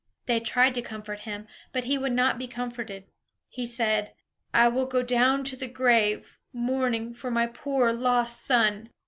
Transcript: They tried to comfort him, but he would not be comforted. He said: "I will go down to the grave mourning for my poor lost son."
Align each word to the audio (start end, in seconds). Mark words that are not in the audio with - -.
They 0.25 0.39
tried 0.39 0.73
to 0.73 0.81
comfort 0.81 1.19
him, 1.29 1.47
but 1.71 1.83
he 1.83 1.95
would 1.95 2.11
not 2.11 2.39
be 2.39 2.47
comforted. 2.47 3.05
He 3.49 3.67
said: 3.67 4.15
"I 4.51 4.67
will 4.67 4.87
go 4.87 5.03
down 5.03 5.43
to 5.43 5.55
the 5.55 5.67
grave 5.67 6.39
mourning 6.51 7.13
for 7.13 7.29
my 7.29 7.45
poor 7.45 7.93
lost 7.93 8.43
son." 8.43 8.89